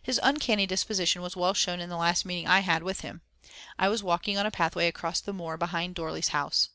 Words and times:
His 0.00 0.20
uncanny 0.22 0.66
disposition 0.66 1.20
was 1.20 1.34
well 1.34 1.52
shown 1.52 1.80
in 1.80 1.88
the 1.88 1.96
last 1.96 2.24
meeting 2.24 2.46
I 2.46 2.60
had 2.60 2.84
with 2.84 3.00
him. 3.00 3.22
I 3.76 3.88
was 3.88 4.04
walking 4.04 4.38
on 4.38 4.46
a 4.46 4.52
pathway 4.52 4.86
across 4.86 5.20
the 5.20 5.32
moor 5.32 5.56
behind 5.56 5.96
Dorley's 5.96 6.28
house. 6.28 6.68